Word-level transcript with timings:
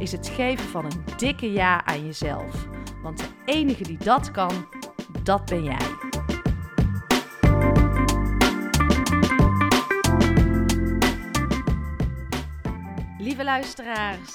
is 0.00 0.12
het 0.12 0.28
geven 0.28 0.68
van 0.68 0.84
een 0.84 1.04
dikke 1.16 1.52
ja 1.52 1.84
aan 1.84 2.06
jezelf. 2.06 2.66
Want 3.02 3.18
de 3.18 3.28
enige 3.44 3.82
die 3.82 3.98
dat 3.98 4.30
kan, 4.30 4.68
dat 5.22 5.44
ben 5.44 5.64
jij. 5.64 5.78
Lieve 13.18 13.44
luisteraars, 13.44 14.32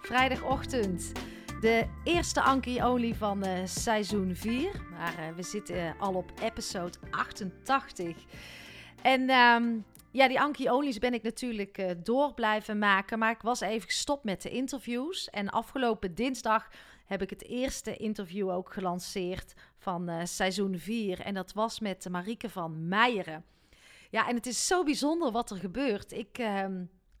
vrijdagochtend. 0.00 1.12
De 1.60 1.86
eerste 2.04 2.42
Anki 2.42 2.82
Only 2.82 3.14
van 3.14 3.46
uh, 3.46 3.52
seizoen 3.64 4.36
4. 4.36 4.70
Maar 4.90 5.14
uh, 5.18 5.36
we 5.36 5.42
zitten 5.42 5.76
uh, 5.76 5.90
al 5.98 6.14
op 6.14 6.32
episode 6.42 6.98
88. 7.10 8.16
En 9.02 9.30
um, 9.30 9.84
ja, 10.12 10.28
die 10.28 10.40
Anki 10.40 10.70
Only's 10.70 10.98
ben 10.98 11.14
ik 11.14 11.22
natuurlijk 11.22 11.78
uh, 11.78 11.90
door 12.02 12.34
blijven 12.34 12.78
maken. 12.78 13.18
Maar 13.18 13.30
ik 13.30 13.42
was 13.42 13.60
even 13.60 13.88
gestopt 13.88 14.24
met 14.24 14.42
de 14.42 14.50
interviews. 14.50 15.30
En 15.30 15.50
afgelopen 15.50 16.14
dinsdag 16.14 16.68
heb 17.06 17.22
ik 17.22 17.30
het 17.30 17.44
eerste 17.44 17.96
interview 17.96 18.50
ook 18.50 18.72
gelanceerd 18.72 19.54
van 19.78 20.10
uh, 20.10 20.24
seizoen 20.24 20.78
4. 20.78 21.20
En 21.20 21.34
dat 21.34 21.52
was 21.52 21.80
met 21.80 22.08
Marieke 22.10 22.50
van 22.50 22.88
Meijeren. 22.88 23.44
Ja, 24.10 24.28
en 24.28 24.34
het 24.34 24.46
is 24.46 24.66
zo 24.66 24.82
bijzonder 24.82 25.30
wat 25.30 25.50
er 25.50 25.56
gebeurt. 25.56 26.12
Ik, 26.12 26.38
uh, 26.38 26.66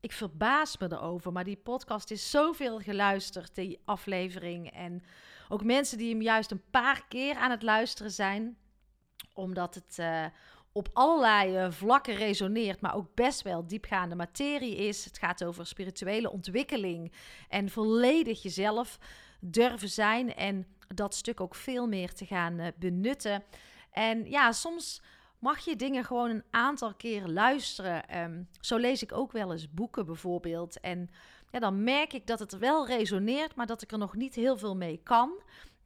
ik 0.00 0.12
verbaas 0.12 0.78
me 0.78 0.86
erover. 0.92 1.32
Maar 1.32 1.44
die 1.44 1.56
podcast 1.56 2.10
is 2.10 2.30
zoveel 2.30 2.78
geluisterd, 2.78 3.54
die 3.54 3.80
aflevering. 3.84 4.70
En 4.70 5.02
ook 5.48 5.64
mensen 5.64 5.98
die 5.98 6.10
hem 6.10 6.22
juist 6.22 6.50
een 6.50 6.70
paar 6.70 7.04
keer 7.08 7.34
aan 7.34 7.50
het 7.50 7.62
luisteren 7.62 8.12
zijn. 8.12 8.56
Omdat 9.34 9.74
het 9.74 9.96
uh, 10.00 10.24
op 10.72 10.88
allerlei 10.92 11.64
uh, 11.64 11.70
vlakken 11.70 12.14
resoneert, 12.14 12.80
maar 12.80 12.94
ook 12.94 13.14
best 13.14 13.42
wel 13.42 13.66
diepgaande 13.66 14.14
materie 14.14 14.76
is. 14.76 15.04
Het 15.04 15.18
gaat 15.18 15.44
over 15.44 15.66
spirituele 15.66 16.30
ontwikkeling 16.30 17.12
en 17.48 17.70
volledig 17.70 18.42
jezelf 18.42 18.98
durven 19.40 19.88
zijn 19.88 20.34
en 20.34 20.66
dat 20.94 21.14
stuk 21.14 21.40
ook 21.40 21.54
veel 21.54 21.86
meer 21.86 22.12
te 22.12 22.26
gaan 22.26 22.60
uh, 22.60 22.66
benutten. 22.76 23.44
En 23.90 24.30
ja, 24.30 24.52
soms 24.52 25.02
mag 25.38 25.64
je 25.64 25.76
dingen 25.76 26.04
gewoon 26.04 26.30
een 26.30 26.44
aantal 26.50 26.94
keer 26.94 27.26
luisteren. 27.26 28.22
Um, 28.22 28.48
zo 28.60 28.76
lees 28.76 29.02
ik 29.02 29.12
ook 29.12 29.32
wel 29.32 29.52
eens 29.52 29.72
boeken 29.72 30.06
bijvoorbeeld. 30.06 30.80
En 30.80 31.10
ja, 31.50 31.58
dan 31.58 31.84
merk 31.84 32.12
ik 32.12 32.26
dat 32.26 32.38
het 32.38 32.58
wel 32.58 32.86
resoneert, 32.86 33.54
maar 33.54 33.66
dat 33.66 33.82
ik 33.82 33.92
er 33.92 33.98
nog 33.98 34.14
niet 34.14 34.34
heel 34.34 34.56
veel 34.56 34.76
mee 34.76 35.00
kan. 35.02 35.30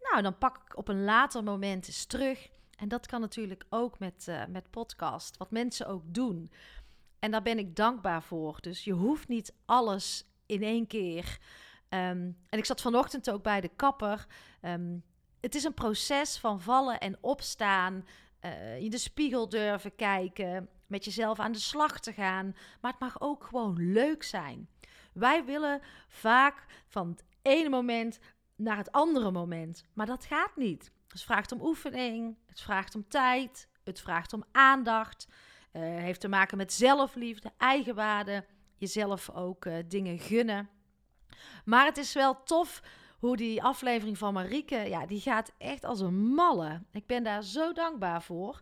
Nou, 0.00 0.22
dan 0.22 0.38
pak 0.38 0.56
ik 0.56 0.76
op 0.76 0.88
een 0.88 1.04
later 1.04 1.42
moment 1.42 1.86
eens 1.86 2.04
terug. 2.04 2.48
En 2.76 2.88
dat 2.88 3.06
kan 3.06 3.20
natuurlijk 3.20 3.64
ook 3.68 3.98
met, 3.98 4.26
uh, 4.28 4.42
met 4.48 4.70
podcast, 4.70 5.36
wat 5.36 5.50
mensen 5.50 5.86
ook 5.86 6.02
doen. 6.06 6.50
En 7.18 7.30
daar 7.30 7.42
ben 7.42 7.58
ik 7.58 7.76
dankbaar 7.76 8.22
voor. 8.22 8.58
Dus 8.60 8.84
je 8.84 8.92
hoeft 8.92 9.28
niet 9.28 9.54
alles 9.64 10.24
in 10.46 10.62
één 10.62 10.86
keer. 10.86 11.38
Um, 11.88 12.36
en 12.48 12.58
ik 12.58 12.64
zat 12.64 12.80
vanochtend 12.80 13.30
ook 13.30 13.42
bij 13.42 13.60
de 13.60 13.70
kapper. 13.76 14.26
Um, 14.62 15.04
het 15.40 15.54
is 15.54 15.64
een 15.64 15.74
proces 15.74 16.38
van 16.38 16.60
vallen 16.60 17.00
en 17.00 17.18
opstaan. 17.20 18.06
Uh, 18.40 18.78
in 18.78 18.90
de 18.90 18.98
spiegel 18.98 19.48
durven 19.48 19.94
kijken. 19.94 20.68
Met 20.86 21.04
jezelf 21.04 21.38
aan 21.38 21.52
de 21.52 21.58
slag 21.58 22.00
te 22.00 22.12
gaan. 22.12 22.56
Maar 22.80 22.90
het 22.90 23.00
mag 23.00 23.20
ook 23.20 23.44
gewoon 23.44 23.92
leuk 23.92 24.22
zijn. 24.22 24.68
Wij 25.12 25.44
willen 25.44 25.80
vaak 26.08 26.64
van 26.86 27.08
het 27.08 27.24
ene 27.42 27.68
moment 27.68 28.18
naar 28.56 28.76
het 28.76 28.92
andere 28.92 29.30
moment. 29.30 29.84
Maar 29.92 30.06
dat 30.06 30.24
gaat 30.24 30.56
niet. 30.56 30.90
Het 31.16 31.24
vraagt 31.24 31.52
om 31.52 31.60
oefening, 31.60 32.36
het 32.46 32.60
vraagt 32.60 32.94
om 32.94 33.08
tijd, 33.08 33.68
het 33.84 34.00
vraagt 34.00 34.32
om 34.32 34.44
aandacht. 34.52 35.28
Uh, 35.72 35.82
heeft 35.82 36.20
te 36.20 36.28
maken 36.28 36.56
met 36.56 36.72
zelfliefde, 36.72 37.52
eigenwaarde, 37.58 38.44
jezelf 38.76 39.30
ook 39.30 39.64
uh, 39.64 39.74
dingen 39.88 40.18
gunnen. 40.18 40.68
Maar 41.64 41.84
het 41.84 41.96
is 41.96 42.12
wel 42.12 42.42
tof 42.42 42.82
hoe 43.18 43.36
die 43.36 43.62
aflevering 43.62 44.18
van 44.18 44.32
Marieke, 44.32 44.76
ja, 44.76 45.06
die 45.06 45.20
gaat 45.20 45.52
echt 45.58 45.84
als 45.84 46.00
een 46.00 46.34
malle. 46.34 46.82
Ik 46.92 47.06
ben 47.06 47.22
daar 47.22 47.42
zo 47.42 47.72
dankbaar 47.72 48.22
voor. 48.22 48.60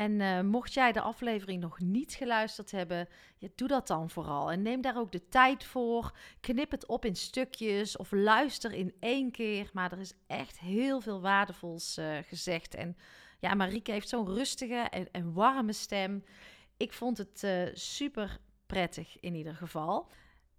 En 0.00 0.20
uh, 0.20 0.40
mocht 0.40 0.74
jij 0.74 0.92
de 0.92 1.00
aflevering 1.00 1.60
nog 1.60 1.80
niet 1.80 2.12
geluisterd 2.12 2.70
hebben, 2.70 3.08
doe 3.54 3.68
dat 3.68 3.86
dan 3.86 4.10
vooral. 4.10 4.50
En 4.50 4.62
neem 4.62 4.80
daar 4.80 4.98
ook 4.98 5.12
de 5.12 5.28
tijd 5.28 5.64
voor. 5.64 6.16
Knip 6.40 6.70
het 6.70 6.86
op 6.86 7.04
in 7.04 7.16
stukjes 7.16 7.96
of 7.96 8.12
luister 8.12 8.72
in 8.72 8.94
één 9.00 9.30
keer. 9.30 9.70
Maar 9.72 9.92
er 9.92 9.98
is 9.98 10.14
echt 10.26 10.58
heel 10.58 11.00
veel 11.00 11.20
waardevols 11.20 11.98
uh, 11.98 12.18
gezegd. 12.22 12.74
En 12.74 12.96
ja, 13.40 13.54
Marieke 13.54 13.92
heeft 13.92 14.08
zo'n 14.08 14.26
rustige 14.26 14.74
en, 14.74 15.08
en, 15.12 15.32
warme 15.32 15.72
stem. 15.72 16.24
Ik 16.76 16.92
vond 16.92 17.18
het 17.18 17.42
uh, 17.44 17.62
super 17.72 18.38
prettig 18.66 19.20
in 19.20 19.34
ieder 19.34 19.54
geval. 19.54 20.10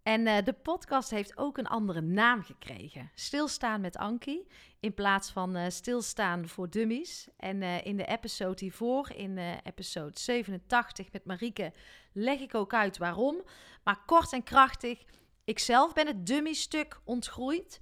En 0.03 0.27
uh, 0.27 0.37
de 0.43 0.53
podcast 0.53 1.09
heeft 1.09 1.37
ook 1.37 1.57
een 1.57 1.67
andere 1.67 2.01
naam 2.01 2.43
gekregen. 2.43 3.11
Stilstaan 3.15 3.81
met 3.81 3.97
Ankie. 3.97 4.47
In 4.79 4.93
plaats 4.93 5.31
van 5.31 5.57
uh, 5.57 5.65
Stilstaan 5.67 6.47
voor 6.47 6.69
Dummies. 6.69 7.27
En 7.37 7.61
uh, 7.61 7.85
in 7.85 7.97
de 7.97 8.05
episode 8.05 8.57
hiervoor, 8.59 9.11
in 9.15 9.37
episode 9.63 10.19
87 10.19 11.11
met 11.11 11.25
Marieke, 11.25 11.73
leg 12.13 12.39
ik 12.39 12.55
ook 12.55 12.73
uit 12.73 12.97
waarom. 12.97 13.41
Maar 13.83 14.05
kort 14.05 14.33
en 14.33 14.43
krachtig. 14.43 15.03
Ik 15.43 15.59
zelf 15.59 15.93
ben 15.93 16.07
het 16.07 16.25
dummy-stuk 16.25 16.99
ontgroeid. 17.03 17.81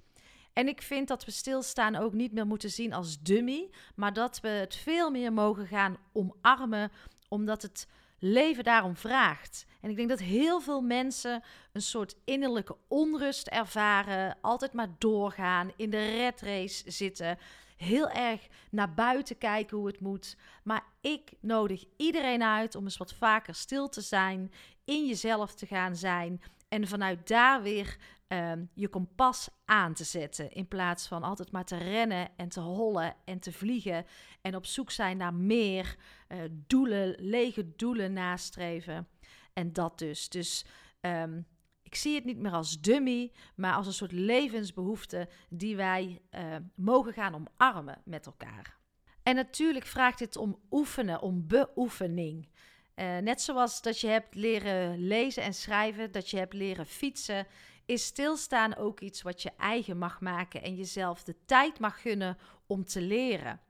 En 0.52 0.68
ik 0.68 0.82
vind 0.82 1.08
dat 1.08 1.24
we 1.24 1.30
stilstaan 1.30 1.96
ook 1.96 2.12
niet 2.12 2.32
meer 2.32 2.46
moeten 2.46 2.70
zien 2.70 2.92
als 2.92 3.20
dummy. 3.20 3.70
Maar 3.94 4.12
dat 4.12 4.40
we 4.40 4.48
het 4.48 4.74
veel 4.74 5.10
meer 5.10 5.32
mogen 5.32 5.66
gaan 5.66 5.96
omarmen. 6.12 6.92
Omdat 7.28 7.62
het 7.62 7.86
leven 8.20 8.64
daarom 8.64 8.96
vraagt. 8.96 9.66
En 9.80 9.90
ik 9.90 9.96
denk 9.96 10.08
dat 10.08 10.18
heel 10.18 10.60
veel 10.60 10.80
mensen 10.80 11.42
een 11.72 11.82
soort 11.82 12.16
innerlijke 12.24 12.76
onrust 12.88 13.46
ervaren, 13.46 14.38
altijd 14.40 14.72
maar 14.72 14.94
doorgaan, 14.98 15.72
in 15.76 15.90
de 15.90 16.16
red 16.16 16.40
race 16.40 16.90
zitten, 16.90 17.38
heel 17.76 18.10
erg 18.10 18.46
naar 18.70 18.94
buiten 18.94 19.38
kijken 19.38 19.76
hoe 19.76 19.86
het 19.86 20.00
moet. 20.00 20.36
Maar 20.64 20.84
ik 21.00 21.32
nodig 21.40 21.84
iedereen 21.96 22.42
uit 22.42 22.74
om 22.74 22.84
eens 22.84 22.96
wat 22.96 23.14
vaker 23.14 23.54
stil 23.54 23.88
te 23.88 24.00
zijn, 24.00 24.52
in 24.84 25.06
jezelf 25.06 25.54
te 25.54 25.66
gaan 25.66 25.96
zijn 25.96 26.40
en 26.68 26.88
vanuit 26.88 27.28
daar 27.28 27.62
weer 27.62 27.96
um, 28.32 28.70
je 28.74 28.88
kompas 28.88 29.48
aan 29.64 29.94
te 29.94 30.04
zetten. 30.04 30.52
In 30.52 30.68
plaats 30.68 31.06
van 31.06 31.22
altijd 31.22 31.52
maar 31.52 31.64
te 31.64 31.76
rennen 31.76 32.28
en 32.36 32.48
te 32.48 32.60
hollen 32.60 33.14
en 33.24 33.38
te 33.38 33.52
vliegen. 33.52 34.06
En 34.40 34.56
op 34.56 34.66
zoek 34.66 34.90
zijn 34.90 35.16
naar 35.16 35.34
meer 35.34 35.96
uh, 36.28 36.38
doelen, 36.50 37.14
lege 37.18 37.74
doelen 37.76 38.12
nastreven. 38.12 39.08
En 39.52 39.72
dat 39.72 39.98
dus. 39.98 40.28
Dus 40.28 40.64
um, 41.00 41.46
ik 41.82 41.94
zie 41.94 42.14
het 42.14 42.24
niet 42.24 42.38
meer 42.38 42.52
als 42.52 42.80
dummy, 42.80 43.32
maar 43.54 43.74
als 43.74 43.86
een 43.86 43.92
soort 43.92 44.12
levensbehoefte 44.12 45.28
die 45.48 45.76
wij 45.76 46.20
uh, 46.34 46.56
mogen 46.74 47.12
gaan 47.12 47.34
omarmen 47.34 48.02
met 48.04 48.26
elkaar. 48.26 48.78
En 49.22 49.34
natuurlijk 49.34 49.86
vraagt 49.86 50.18
dit 50.18 50.36
om 50.36 50.60
oefenen, 50.70 51.22
om 51.22 51.46
beoefening. 51.46 52.48
Uh, 52.94 53.18
net 53.18 53.40
zoals 53.40 53.82
dat 53.82 54.00
je 54.00 54.06
hebt 54.06 54.34
leren 54.34 54.98
lezen 54.98 55.42
en 55.42 55.54
schrijven, 55.54 56.12
dat 56.12 56.30
je 56.30 56.36
hebt 56.36 56.52
leren 56.52 56.86
fietsen, 56.86 57.46
is 57.90 58.04
stilstaan 58.04 58.76
ook 58.76 59.00
iets 59.00 59.22
wat 59.22 59.42
je 59.42 59.50
eigen 59.58 59.98
mag 59.98 60.20
maken 60.20 60.62
en 60.62 60.74
jezelf 60.74 61.22
de 61.22 61.34
tijd 61.46 61.78
mag 61.78 62.00
gunnen 62.00 62.38
om 62.66 62.84
te 62.84 63.00
leren. 63.00 63.60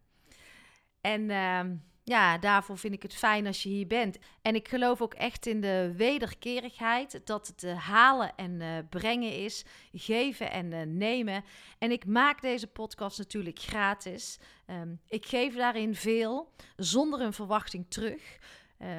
En 1.01 1.21
uh, 1.21 1.61
ja, 2.05 2.39
daarvoor 2.39 2.79
vind 2.79 2.95
ik 2.95 3.03
het 3.03 3.15
fijn 3.15 3.47
als 3.47 3.63
je 3.63 3.69
hier 3.69 3.87
bent. 3.87 4.19
En 4.43 4.55
ik 4.55 4.69
geloof 4.69 5.01
ook 5.03 5.15
echt 5.15 5.47
in 5.47 5.61
de 5.61 5.93
wederkerigheid. 5.97 7.21
Dat 7.25 7.47
het 7.47 7.63
uh, 7.63 7.79
halen 7.79 8.37
en 8.37 8.61
uh, 8.61 8.79
brengen 8.91 9.37
is. 9.37 9.65
Geven 9.93 10.51
en 10.51 10.73
uh, 10.73 10.83
nemen. 10.83 11.45
En 11.79 11.91
ik 11.91 12.07
maak 12.07 12.41
deze 12.41 12.67
podcast 12.67 13.19
natuurlijk 13.19 13.59
gratis. 13.59 14.39
Um, 14.67 15.01
ik 15.09 15.27
geef 15.27 15.55
daarin 15.55 15.95
veel. 15.95 16.53
Zonder 16.77 17.21
een 17.21 17.33
verwachting 17.33 17.87
terug. 17.89 18.39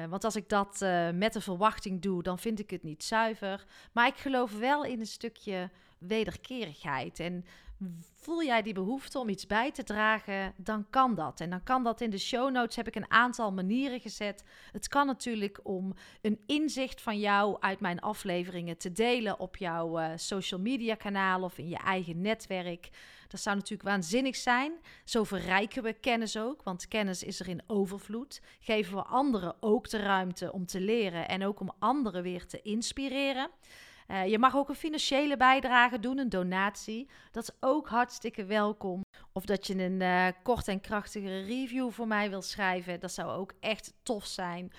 Want 0.08 0.24
als 0.24 0.36
ik 0.36 0.48
dat 0.48 0.80
met 1.14 1.34
een 1.34 1.42
verwachting 1.42 2.02
doe, 2.02 2.22
dan 2.22 2.38
vind 2.38 2.58
ik 2.58 2.70
het 2.70 2.82
niet 2.82 3.04
zuiver. 3.04 3.64
Maar 3.92 4.06
ik 4.06 4.16
geloof 4.16 4.58
wel 4.58 4.84
in 4.84 5.00
een 5.00 5.06
stukje 5.06 5.70
wederkerigheid. 5.98 7.20
En 7.20 7.44
voel 8.22 8.42
jij 8.42 8.62
die 8.62 8.74
behoefte 8.74 9.18
om 9.18 9.28
iets 9.28 9.46
bij 9.46 9.72
te 9.72 9.82
dragen, 9.82 10.54
dan 10.56 10.86
kan 10.90 11.14
dat. 11.14 11.40
En 11.40 11.50
dan 11.50 11.62
kan 11.62 11.82
dat 11.82 12.00
in 12.00 12.10
de 12.10 12.18
show 12.18 12.50
notes 12.50 12.76
heb 12.76 12.86
ik 12.86 12.94
een 12.94 13.10
aantal 13.10 13.52
manieren 13.52 14.00
gezet. 14.00 14.44
Het 14.72 14.88
kan 14.88 15.06
natuurlijk 15.06 15.60
om 15.62 15.94
een 16.20 16.40
inzicht 16.46 17.00
van 17.00 17.18
jou 17.18 17.56
uit 17.60 17.80
mijn 17.80 18.00
afleveringen 18.00 18.78
te 18.78 18.92
delen 18.92 19.40
op 19.40 19.56
jouw 19.56 20.00
uh, 20.00 20.10
social 20.16 20.60
media 20.60 20.94
kanaal 20.94 21.42
of 21.42 21.58
in 21.58 21.68
je 21.68 21.76
eigen 21.76 22.20
netwerk. 22.20 22.90
Dat 23.28 23.40
zou 23.40 23.56
natuurlijk 23.56 23.88
waanzinnig 23.88 24.36
zijn. 24.36 24.72
Zo 25.04 25.24
verrijken 25.24 25.82
we 25.82 25.92
kennis 25.92 26.36
ook, 26.36 26.62
want 26.62 26.88
kennis 26.88 27.22
is 27.22 27.40
er 27.40 27.48
in 27.48 27.62
overvloed. 27.66 28.40
Geven 28.60 28.94
we 28.94 29.02
anderen 29.02 29.54
ook 29.60 29.90
de 29.90 29.98
ruimte 29.98 30.52
om 30.52 30.66
te 30.66 30.80
leren 30.80 31.28
en 31.28 31.44
ook 31.44 31.60
om 31.60 31.72
anderen 31.78 32.22
weer 32.22 32.46
te 32.46 32.62
inspireren. 32.62 33.50
Uh, 34.08 34.26
je 34.26 34.38
mag 34.38 34.56
ook 34.56 34.68
een 34.68 34.74
financiële 34.74 35.36
bijdrage 35.36 35.98
doen, 35.98 36.18
een 36.18 36.28
donatie. 36.28 37.08
Dat 37.30 37.42
is 37.42 37.50
ook 37.60 37.88
hartstikke 37.88 38.44
welkom. 38.44 39.04
Of 39.32 39.44
dat 39.44 39.66
je 39.66 39.84
een 39.84 40.00
uh, 40.00 40.26
kort 40.42 40.68
en 40.68 40.80
krachtige 40.80 41.40
review 41.40 41.90
voor 41.90 42.06
mij 42.06 42.30
wil 42.30 42.42
schrijven. 42.42 43.00
Dat 43.00 43.12
zou 43.12 43.30
ook 43.30 43.52
echt 43.60 43.94
tof 44.02 44.26
zijn. 44.26 44.72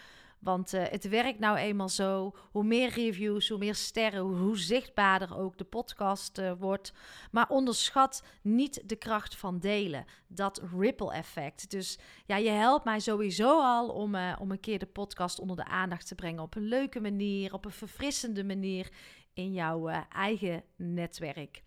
Want 0.44 0.74
uh, 0.74 0.84
het 0.84 1.10
werkt 1.10 1.40
nou 1.40 1.58
eenmaal 1.58 1.90
zo. 1.90 2.36
Hoe 2.52 2.64
meer 2.64 2.90
reviews, 2.90 3.50
hoe 3.50 3.58
meer 3.58 3.76
sterren, 3.76 4.22
hoe, 4.22 4.58
zichtbaarder 4.58 5.38
ook 5.38 5.58
de 5.58 5.64
podcast 5.64 6.38
uh, 6.38 6.52
wordt. 6.60 6.94
Maar 7.32 7.50
onderschat 7.50 8.24
niet 8.42 8.82
de 8.86 8.96
kracht 8.96 9.36
van 9.36 9.60
delen. 9.60 10.06
Dat 10.28 10.62
ripple 10.78 11.14
effect. 11.14 11.72
Dus 11.72 12.00
ja, 12.26 12.38
je 12.38 12.50
helpt 12.50 12.86
mij 12.86 13.00
sowieso 13.00 13.62
al 13.62 13.90
om, 13.90 14.16
uh, 14.16 14.36
om 14.40 14.52
een 14.52 14.60
keer 14.60 14.80
de 14.80 14.86
podcast 14.86 15.40
onder 15.40 15.56
de 15.56 15.66
aandacht 15.66 16.08
te 16.08 16.16
brengen. 16.16 16.44
Op 16.44 16.56
een 16.56 16.68
leuke 16.68 17.02
manier, 17.02 17.54
op 17.54 17.66
een 17.66 17.72
verfrissende 17.72 18.44
manier 18.44 18.90
in 19.34 19.54
jouw 19.54 19.88
eigen 20.10 20.64
netwerk. 20.76 21.64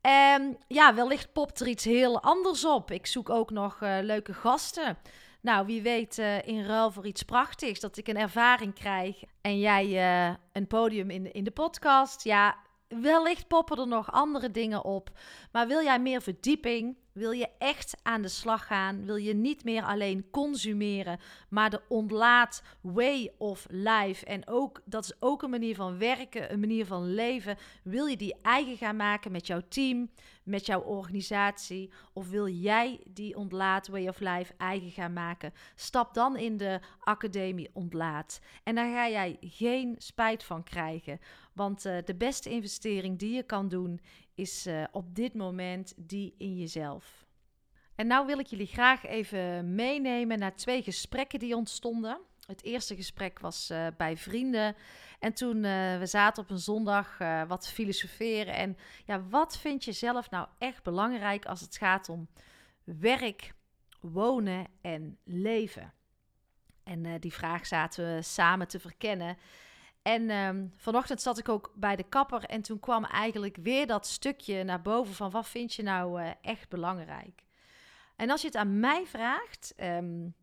En 0.00 0.58
ja, 0.68 0.94
wellicht 0.94 1.32
popt 1.32 1.60
er 1.60 1.68
iets 1.68 1.84
heel 1.84 2.22
anders 2.22 2.64
op. 2.64 2.90
Ik 2.90 3.06
zoek 3.06 3.30
ook 3.30 3.50
nog 3.50 3.80
leuke 3.80 4.34
gasten. 4.34 4.96
Nou, 5.44 5.66
wie 5.66 5.82
weet 5.82 6.18
uh, 6.18 6.46
in 6.46 6.64
ruil 6.64 6.90
voor 6.90 7.06
iets 7.06 7.22
prachtigs, 7.22 7.80
dat 7.80 7.96
ik 7.96 8.08
een 8.08 8.16
ervaring 8.16 8.74
krijg 8.74 9.22
en 9.40 9.58
jij 9.58 9.86
uh, 10.28 10.34
een 10.52 10.66
podium 10.66 11.10
in, 11.10 11.32
in 11.32 11.44
de 11.44 11.50
podcast. 11.50 12.24
Ja, 12.24 12.56
wellicht 12.88 13.48
poppen 13.48 13.78
er 13.78 13.86
nog 13.86 14.12
andere 14.12 14.50
dingen 14.50 14.84
op. 14.84 15.10
Maar 15.52 15.66
wil 15.66 15.82
jij 15.82 16.00
meer 16.00 16.22
verdieping? 16.22 16.96
Wil 17.14 17.30
je 17.30 17.48
echt 17.58 17.96
aan 18.02 18.22
de 18.22 18.28
slag 18.28 18.66
gaan? 18.66 19.04
Wil 19.04 19.16
je 19.16 19.34
niet 19.34 19.64
meer 19.64 19.82
alleen 19.82 20.30
consumeren, 20.30 21.18
maar 21.48 21.70
de 21.70 21.80
ontlaat 21.88 22.62
way 22.80 23.32
of 23.38 23.66
life? 23.70 24.26
En 24.26 24.48
ook, 24.48 24.80
dat 24.84 25.04
is 25.04 25.12
ook 25.20 25.42
een 25.42 25.50
manier 25.50 25.74
van 25.74 25.98
werken, 25.98 26.52
een 26.52 26.60
manier 26.60 26.86
van 26.86 27.14
leven. 27.14 27.56
Wil 27.82 28.06
je 28.06 28.16
die 28.16 28.34
eigen 28.42 28.76
gaan 28.76 28.96
maken 28.96 29.32
met 29.32 29.46
jouw 29.46 29.60
team, 29.68 30.10
met 30.42 30.66
jouw 30.66 30.80
organisatie? 30.80 31.90
Of 32.12 32.28
wil 32.28 32.48
jij 32.48 33.00
die 33.08 33.36
ontlaat 33.36 33.88
way 33.88 34.08
of 34.08 34.20
life 34.20 34.54
eigen 34.56 34.90
gaan 34.90 35.12
maken? 35.12 35.52
Stap 35.74 36.14
dan 36.14 36.36
in 36.36 36.56
de 36.56 36.80
academie 37.00 37.70
ontlaat. 37.72 38.40
En 38.62 38.74
daar 38.74 38.92
ga 38.92 39.08
jij 39.08 39.36
geen 39.40 39.94
spijt 39.98 40.44
van 40.44 40.62
krijgen. 40.62 41.20
Want 41.52 41.86
uh, 41.86 41.96
de 42.04 42.14
beste 42.14 42.50
investering 42.50 43.18
die 43.18 43.34
je 43.34 43.42
kan 43.42 43.68
doen 43.68 44.00
is 44.34 44.66
uh, 44.66 44.84
op 44.92 45.14
dit 45.14 45.34
moment 45.34 45.94
die 45.96 46.34
in 46.38 46.56
jezelf. 46.56 47.26
En 47.94 48.06
nou 48.06 48.26
wil 48.26 48.38
ik 48.38 48.46
jullie 48.46 48.66
graag 48.66 49.06
even 49.06 49.74
meenemen 49.74 50.38
naar 50.38 50.56
twee 50.56 50.82
gesprekken 50.82 51.38
die 51.38 51.56
ontstonden. 51.56 52.20
Het 52.46 52.62
eerste 52.62 52.96
gesprek 52.96 53.38
was 53.38 53.70
uh, 53.70 53.86
bij 53.96 54.16
vrienden. 54.16 54.76
En 55.18 55.32
toen 55.32 55.56
uh, 55.56 55.98
we 55.98 56.06
zaten 56.06 56.42
op 56.42 56.50
een 56.50 56.58
zondag 56.58 57.20
uh, 57.20 57.42
wat 57.42 57.68
filosoferen. 57.68 58.54
En 58.54 58.76
ja, 59.04 59.22
wat 59.28 59.58
vind 59.58 59.84
je 59.84 59.92
zelf 59.92 60.30
nou 60.30 60.48
echt 60.58 60.82
belangrijk 60.82 61.46
als 61.46 61.60
het 61.60 61.76
gaat 61.76 62.08
om 62.08 62.28
werk, 62.84 63.54
wonen 64.00 64.66
en 64.80 65.18
leven? 65.24 65.92
En 66.84 67.20
die 67.20 67.32
vraag 67.32 67.66
zaten 67.66 68.14
we 68.14 68.22
samen 68.22 68.68
te 68.68 68.80
verkennen. 68.80 69.36
En 70.04 70.30
um, 70.30 70.72
vanochtend 70.76 71.22
zat 71.22 71.38
ik 71.38 71.48
ook 71.48 71.72
bij 71.74 71.96
de 71.96 72.08
kapper 72.08 72.44
en 72.44 72.62
toen 72.62 72.80
kwam 72.80 73.04
eigenlijk 73.04 73.56
weer 73.56 73.86
dat 73.86 74.06
stukje 74.06 74.64
naar 74.64 74.82
boven 74.82 75.14
van 75.14 75.30
wat 75.30 75.48
vind 75.48 75.74
je 75.74 75.82
nou 75.82 76.22
uh, 76.22 76.30
echt 76.42 76.68
belangrijk. 76.68 77.42
En 78.16 78.30
als 78.30 78.40
je 78.40 78.46
het 78.46 78.56
aan 78.56 78.80
mij 78.80 79.06
vraagt, 79.06 79.74
um, 79.76 80.34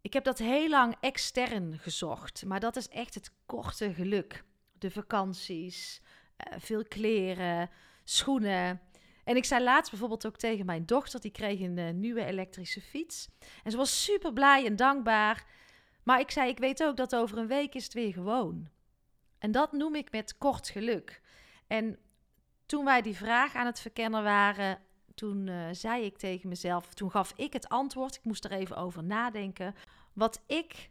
ik 0.00 0.12
heb 0.12 0.24
dat 0.24 0.38
heel 0.38 0.68
lang 0.68 0.96
extern 1.00 1.78
gezocht, 1.78 2.44
maar 2.44 2.60
dat 2.60 2.76
is 2.76 2.88
echt 2.88 3.14
het 3.14 3.32
korte 3.46 3.94
geluk. 3.94 4.44
De 4.78 4.90
vakanties, 4.90 6.00
uh, 6.02 6.58
veel 6.58 6.84
kleren, 6.84 7.70
schoenen. 8.04 8.80
En 9.24 9.36
ik 9.36 9.44
zei 9.44 9.64
laatst 9.64 9.90
bijvoorbeeld 9.90 10.26
ook 10.26 10.36
tegen 10.36 10.66
mijn 10.66 10.86
dochter, 10.86 11.20
die 11.20 11.30
kreeg 11.30 11.60
een 11.60 11.76
uh, 11.76 11.90
nieuwe 11.90 12.24
elektrische 12.24 12.80
fiets. 12.80 13.28
En 13.64 13.70
ze 13.70 13.76
was 13.76 14.04
super 14.04 14.32
blij 14.32 14.66
en 14.66 14.76
dankbaar. 14.76 15.46
Maar 16.02 16.20
ik 16.20 16.30
zei, 16.30 16.48
ik 16.50 16.58
weet 16.58 16.82
ook 16.82 16.96
dat 16.96 17.14
over 17.14 17.38
een 17.38 17.46
week 17.46 17.74
is 17.74 17.84
het 17.84 17.92
weer 17.92 18.12
gewoon. 18.12 18.68
En 19.38 19.50
dat 19.50 19.72
noem 19.72 19.94
ik 19.94 20.12
met 20.12 20.38
kort 20.38 20.68
geluk. 20.68 21.20
En 21.66 21.98
toen 22.66 22.84
wij 22.84 23.02
die 23.02 23.16
vraag 23.16 23.54
aan 23.54 23.66
het 23.66 23.80
verkennen 23.80 24.22
waren, 24.22 24.78
toen 25.14 25.46
uh, 25.46 25.68
zei 25.72 26.04
ik 26.04 26.18
tegen 26.18 26.48
mezelf, 26.48 26.94
toen 26.94 27.10
gaf 27.10 27.32
ik 27.36 27.52
het 27.52 27.68
antwoord, 27.68 28.14
ik 28.14 28.24
moest 28.24 28.44
er 28.44 28.52
even 28.52 28.76
over 28.76 29.04
nadenken. 29.04 29.74
Wat 30.12 30.42
ik 30.46 30.90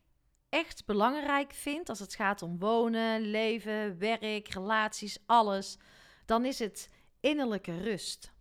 echt 0.50 0.86
belangrijk 0.86 1.54
vind 1.54 1.90
als 1.90 2.00
het 2.00 2.16
gaat 2.16 2.42
om 2.42 2.60
wonen, 2.60 3.22
leven, 3.22 4.00
werk, 4.00 4.48
relaties, 4.48 5.18
alles, 5.26 5.78
dan 6.26 6.46
is 6.46 6.60
het 6.60 6.90
innerlijke 7.20 7.78
rust. 7.78 8.32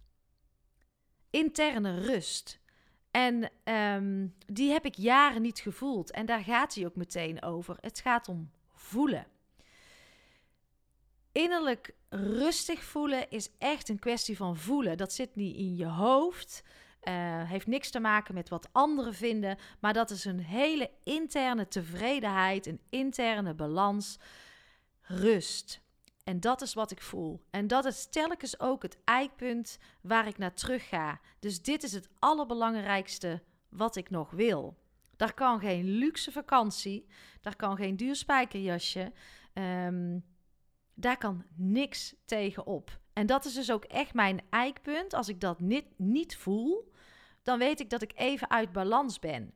Interne 1.30 2.00
rust. 2.00 2.59
En 3.10 3.50
um, 3.64 4.34
die 4.46 4.72
heb 4.72 4.84
ik 4.84 4.94
jaren 4.94 5.42
niet 5.42 5.58
gevoeld. 5.58 6.10
En 6.10 6.26
daar 6.26 6.42
gaat 6.42 6.74
hij 6.74 6.86
ook 6.86 6.96
meteen 6.96 7.42
over. 7.42 7.76
Het 7.80 8.00
gaat 8.00 8.28
om 8.28 8.50
voelen. 8.72 9.26
Innerlijk 11.32 11.94
rustig 12.08 12.82
voelen 12.82 13.30
is 13.30 13.50
echt 13.58 13.88
een 13.88 13.98
kwestie 13.98 14.36
van 14.36 14.56
voelen. 14.56 14.96
Dat 14.96 15.12
zit 15.12 15.36
niet 15.36 15.56
in 15.56 15.76
je 15.76 15.86
hoofd. 15.86 16.62
Uh, 17.02 17.14
heeft 17.50 17.66
niks 17.66 17.90
te 17.90 18.00
maken 18.00 18.34
met 18.34 18.48
wat 18.48 18.68
anderen 18.72 19.14
vinden. 19.14 19.58
Maar 19.80 19.92
dat 19.92 20.10
is 20.10 20.24
een 20.24 20.40
hele 20.40 20.90
interne 21.04 21.68
tevredenheid, 21.68 22.66
een 22.66 22.80
interne 22.88 23.54
balans. 23.54 24.18
Rust. 25.00 25.80
En 26.30 26.40
dat 26.40 26.62
is 26.62 26.74
wat 26.74 26.90
ik 26.90 27.02
voel. 27.02 27.44
En 27.50 27.66
dat 27.66 27.84
is 27.84 28.06
telkens 28.06 28.60
ook 28.60 28.82
het 28.82 28.98
eikpunt 29.04 29.78
waar 30.00 30.26
ik 30.26 30.38
naar 30.38 30.54
terug 30.54 30.88
ga. 30.88 31.20
Dus 31.38 31.62
dit 31.62 31.82
is 31.82 31.92
het 31.92 32.08
allerbelangrijkste 32.18 33.42
wat 33.68 33.96
ik 33.96 34.10
nog 34.10 34.30
wil. 34.30 34.76
Daar 35.16 35.34
kan 35.34 35.60
geen 35.60 35.84
luxe 35.84 36.32
vakantie, 36.32 37.06
daar 37.40 37.56
kan 37.56 37.76
geen 37.76 37.96
duur 37.96 38.16
spijkerjasje, 38.16 39.12
um, 39.54 40.24
daar 40.94 41.16
kan 41.16 41.44
niks 41.54 42.14
tegenop. 42.24 43.00
En 43.12 43.26
dat 43.26 43.44
is 43.44 43.54
dus 43.54 43.70
ook 43.70 43.84
echt 43.84 44.14
mijn 44.14 44.40
eikpunt. 44.50 45.14
Als 45.14 45.28
ik 45.28 45.40
dat 45.40 45.60
niet, 45.60 45.86
niet 45.96 46.36
voel, 46.36 46.92
dan 47.42 47.58
weet 47.58 47.80
ik 47.80 47.90
dat 47.90 48.02
ik 48.02 48.12
even 48.14 48.50
uit 48.50 48.72
balans 48.72 49.18
ben. 49.18 49.52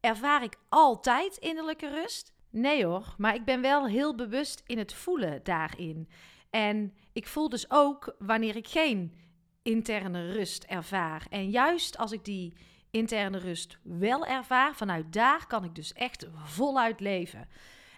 Ervaar 0.00 0.42
ik 0.42 0.56
altijd 0.68 1.36
innerlijke 1.36 1.88
rust? 1.88 2.32
Nee 2.50 2.84
hoor, 2.84 3.14
maar 3.18 3.34
ik 3.34 3.44
ben 3.44 3.60
wel 3.60 3.86
heel 3.86 4.14
bewust 4.14 4.62
in 4.66 4.78
het 4.78 4.94
voelen 4.94 5.40
daarin. 5.42 6.08
En 6.50 6.94
ik 7.12 7.26
voel 7.26 7.48
dus 7.48 7.70
ook 7.70 8.14
wanneer 8.18 8.56
ik 8.56 8.68
geen 8.68 9.14
interne 9.62 10.32
rust 10.32 10.64
ervaar. 10.64 11.26
En 11.30 11.50
juist 11.50 11.98
als 11.98 12.12
ik 12.12 12.24
die 12.24 12.54
interne 12.90 13.38
rust 13.38 13.78
wel 13.82 14.26
ervaar, 14.26 14.74
vanuit 14.74 15.12
daar 15.12 15.46
kan 15.46 15.64
ik 15.64 15.74
dus 15.74 15.92
echt 15.92 16.26
voluit 16.44 17.00
leven. 17.00 17.48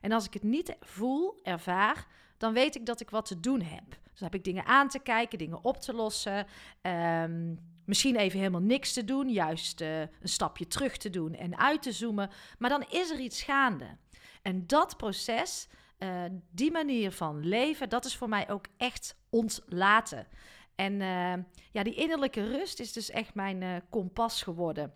En 0.00 0.12
als 0.12 0.26
ik 0.26 0.32
het 0.32 0.42
niet 0.42 0.76
voel, 0.80 1.40
ervaar, 1.42 2.06
dan 2.36 2.52
weet 2.52 2.74
ik 2.74 2.86
dat 2.86 3.00
ik 3.00 3.10
wat 3.10 3.26
te 3.26 3.40
doen 3.40 3.60
heb. 3.62 3.98
Dus 4.10 4.20
heb 4.20 4.34
ik 4.34 4.44
dingen 4.44 4.64
aan 4.64 4.88
te 4.88 4.98
kijken, 4.98 5.38
dingen 5.38 5.64
op 5.64 5.80
te 5.80 5.92
lossen. 5.92 6.46
Um, 6.82 7.58
misschien 7.84 8.16
even 8.16 8.38
helemaal 8.38 8.60
niks 8.60 8.92
te 8.92 9.04
doen, 9.04 9.28
juist 9.28 9.80
uh, 9.80 10.00
een 10.00 10.08
stapje 10.22 10.66
terug 10.66 10.96
te 10.96 11.10
doen 11.10 11.34
en 11.34 11.58
uit 11.58 11.82
te 11.82 11.92
zoomen. 11.92 12.30
Maar 12.58 12.70
dan 12.70 12.84
is 12.88 13.10
er 13.10 13.20
iets 13.20 13.42
gaande. 13.42 13.96
En 14.42 14.66
dat 14.66 14.96
proces, 14.96 15.68
uh, 15.98 16.24
die 16.50 16.70
manier 16.70 17.12
van 17.12 17.46
leven, 17.46 17.88
dat 17.88 18.04
is 18.04 18.16
voor 18.16 18.28
mij 18.28 18.50
ook 18.50 18.66
echt 18.76 19.16
ontlaten. 19.30 20.26
En 20.74 20.92
uh, 20.92 21.34
ja, 21.72 21.82
die 21.82 21.94
innerlijke 21.94 22.44
rust 22.44 22.80
is 22.80 22.92
dus 22.92 23.10
echt 23.10 23.34
mijn 23.34 23.62
uh, 23.62 23.76
kompas 23.90 24.42
geworden. 24.42 24.94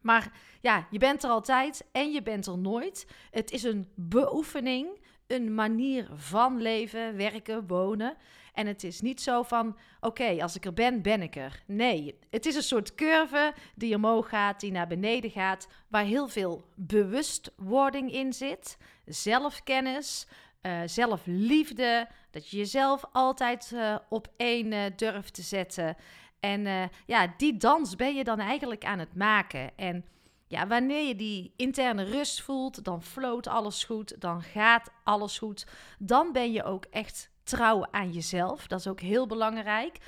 Maar 0.00 0.32
ja, 0.60 0.86
je 0.90 0.98
bent 0.98 1.22
er 1.22 1.30
altijd 1.30 1.86
en 1.92 2.12
je 2.12 2.22
bent 2.22 2.46
er 2.46 2.58
nooit. 2.58 3.06
Het 3.30 3.50
is 3.50 3.62
een 3.62 3.88
beoefening, 3.94 5.00
een 5.26 5.54
manier 5.54 6.08
van 6.14 6.60
leven, 6.62 7.16
werken, 7.16 7.66
wonen. 7.66 8.16
En 8.52 8.66
het 8.66 8.84
is 8.84 9.00
niet 9.00 9.20
zo 9.20 9.42
van, 9.42 9.76
oké, 10.00 10.42
als 10.42 10.56
ik 10.56 10.64
er 10.64 10.72
ben, 10.72 11.02
ben 11.02 11.22
ik 11.22 11.36
er. 11.36 11.62
Nee, 11.66 12.18
het 12.30 12.46
is 12.46 12.54
een 12.54 12.62
soort 12.62 12.94
curve 12.94 13.54
die 13.74 13.94
omhoog 13.94 14.28
gaat, 14.28 14.60
die 14.60 14.72
naar 14.72 14.86
beneden 14.86 15.30
gaat, 15.30 15.68
waar 15.88 16.04
heel 16.04 16.28
veel 16.28 16.64
bewustwording 16.74 18.12
in 18.12 18.32
zit, 18.32 18.78
zelfkennis, 19.04 20.26
uh, 20.62 20.80
zelfliefde, 20.84 22.08
dat 22.30 22.50
je 22.50 22.56
jezelf 22.56 23.04
altijd 23.12 23.70
uh, 23.74 23.96
op 24.08 24.28
één 24.36 24.72
uh, 24.72 24.84
durft 24.96 25.34
te 25.34 25.42
zetten. 25.42 25.96
En 26.40 26.90
ja, 27.06 27.34
die 27.36 27.56
dans 27.56 27.96
ben 27.96 28.14
je 28.14 28.24
dan 28.24 28.38
eigenlijk 28.38 28.84
aan 28.84 28.98
het 28.98 29.14
maken. 29.14 29.70
En 29.76 30.04
ja, 30.46 30.66
wanneer 30.66 31.06
je 31.06 31.16
die 31.16 31.52
interne 31.56 32.02
rust 32.02 32.42
voelt, 32.42 32.84
dan 32.84 33.02
floot 33.02 33.46
alles 33.46 33.84
goed, 33.84 34.20
dan 34.20 34.42
gaat 34.42 34.90
alles 35.04 35.38
goed. 35.38 35.66
Dan 35.98 36.32
ben 36.32 36.52
je 36.52 36.64
ook 36.64 36.84
echt 36.84 37.30
trouw 37.42 37.86
aan 37.90 38.12
jezelf. 38.12 38.66
Dat 38.66 38.78
is 38.78 38.86
ook 38.86 39.00
heel 39.00 39.26
belangrijk. 39.26 39.98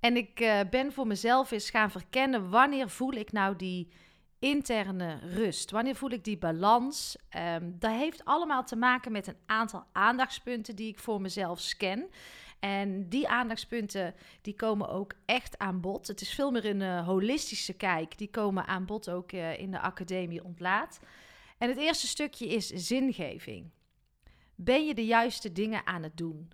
En 0.00 0.16
ik 0.16 0.40
uh, 0.40 0.60
ben 0.70 0.92
voor 0.92 1.06
mezelf 1.06 1.50
eens 1.50 1.70
gaan 1.70 1.90
verkennen 1.90 2.50
wanneer 2.50 2.88
voel 2.88 3.12
ik 3.12 3.32
nou 3.32 3.56
die 3.56 3.92
interne 4.38 5.18
rust? 5.18 5.70
Wanneer 5.70 5.96
voel 5.96 6.10
ik 6.10 6.24
die 6.24 6.38
balans? 6.38 7.16
Um, 7.36 7.76
dat 7.78 7.90
heeft 7.90 8.24
allemaal 8.24 8.64
te 8.64 8.76
maken 8.76 9.12
met 9.12 9.26
een 9.26 9.36
aantal 9.46 9.84
aandachtspunten 9.92 10.76
die 10.76 10.88
ik 10.88 10.98
voor 10.98 11.20
mezelf 11.20 11.60
scan. 11.60 12.06
En 12.62 13.08
die 13.08 13.28
aandachtspunten 13.28 14.14
die 14.40 14.54
komen 14.54 14.88
ook 14.88 15.14
echt 15.24 15.58
aan 15.58 15.80
bod. 15.80 16.06
Het 16.06 16.20
is 16.20 16.34
veel 16.34 16.50
meer 16.50 16.64
een 16.64 16.80
uh, 16.80 17.06
holistische 17.06 17.72
kijk. 17.72 18.18
Die 18.18 18.30
komen 18.30 18.66
aan 18.66 18.84
bod 18.84 19.10
ook 19.10 19.32
uh, 19.32 19.58
in 19.58 19.70
de 19.70 19.80
academie 19.80 20.44
ontlaat. 20.44 21.00
En 21.58 21.68
het 21.68 21.78
eerste 21.78 22.06
stukje 22.06 22.46
is 22.46 22.66
zingeving. 22.66 23.70
Ben 24.54 24.86
je 24.86 24.94
de 24.94 25.06
juiste 25.06 25.52
dingen 25.52 25.86
aan 25.86 26.02
het 26.02 26.16
doen? 26.16 26.50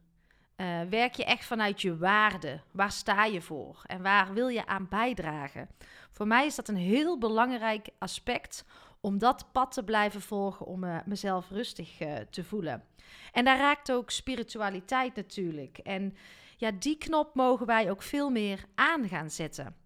Uh, 0.56 0.80
werk 0.82 1.14
je 1.14 1.24
echt 1.24 1.44
vanuit 1.44 1.82
je 1.82 1.96
waarde? 1.96 2.60
Waar 2.70 2.92
sta 2.92 3.24
je 3.24 3.40
voor? 3.40 3.82
En 3.86 4.02
waar 4.02 4.32
wil 4.32 4.48
je 4.48 4.66
aan 4.66 4.88
bijdragen? 4.88 5.68
Voor 6.10 6.26
mij 6.26 6.46
is 6.46 6.54
dat 6.54 6.68
een 6.68 6.76
heel 6.76 7.18
belangrijk 7.18 7.88
aspect 7.98 8.64
om 9.00 9.19
dat 9.19 9.52
pad 9.52 9.73
te 9.73 9.85
blijven 9.85 10.21
volgen 10.21 10.67
om 10.67 10.85
uh, 10.85 10.97
mezelf 11.05 11.50
rustig 11.50 12.00
uh, 12.00 12.17
te 12.31 12.45
voelen. 12.45 12.85
En 13.33 13.45
daar 13.45 13.59
raakt 13.59 13.93
ook 13.93 14.11
spiritualiteit 14.11 15.14
natuurlijk. 15.14 15.78
En 15.78 16.17
ja, 16.57 16.71
die 16.71 16.99
knop 16.99 17.35
mogen 17.35 17.67
wij 17.67 17.90
ook 17.90 18.02
veel 18.02 18.31
meer 18.31 18.64
aan 18.75 19.09
gaan 19.09 19.31
zetten. 19.31 19.76